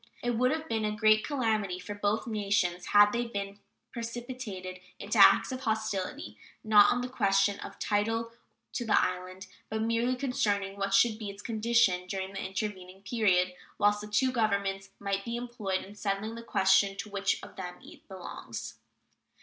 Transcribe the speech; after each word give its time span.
It 0.23 0.31
would 0.31 0.49
have 0.49 0.67
been 0.67 0.83
a 0.83 0.95
great 0.95 1.23
calamity 1.23 1.77
for 1.77 1.93
both 1.93 2.25
nations 2.25 2.87
had 2.87 3.11
they 3.11 3.27
been 3.27 3.59
precipitated 3.91 4.79
into 4.97 5.19
acts 5.19 5.51
of 5.51 5.59
hostility, 5.61 6.39
not 6.63 6.91
on 6.91 7.01
the 7.01 7.07
question 7.07 7.59
of 7.59 7.77
title 7.77 8.31
to 8.73 8.83
the 8.83 8.99
island, 8.99 9.45
but 9.69 9.83
merely 9.83 10.15
concerning 10.15 10.75
what 10.75 10.95
should 10.95 11.19
be 11.19 11.29
its 11.29 11.43
condition 11.43 12.07
during 12.07 12.33
the 12.33 12.43
intervening 12.43 13.03
period 13.03 13.53
whilst 13.77 14.01
the 14.01 14.07
two 14.07 14.31
Governments 14.31 14.89
might 14.97 15.23
be 15.23 15.35
employed 15.37 15.83
in 15.85 15.93
settling 15.93 16.33
the 16.33 16.41
question 16.41 16.97
to 16.97 17.09
which 17.11 17.37
of 17.43 17.55
them 17.55 17.75
it 17.83 18.07
belongs. 18.07 18.79